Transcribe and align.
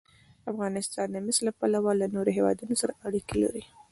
افغانستان 0.51 1.07
د 1.11 1.17
مس 1.25 1.37
له 1.47 1.51
پلوه 1.59 1.91
له 2.01 2.07
نورو 2.15 2.35
هېوادونو 2.37 2.73
سره 2.81 2.93
اړیکې 3.07 3.35
لري. 3.43 3.63